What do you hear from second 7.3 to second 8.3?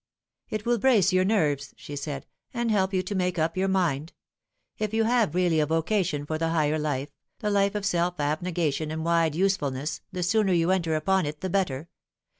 the life of self